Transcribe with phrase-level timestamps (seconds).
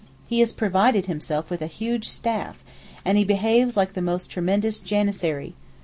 [0.25, 2.63] He has provided himself with a huge staff,
[3.05, 5.53] and he behaves like the most tremendous janissary.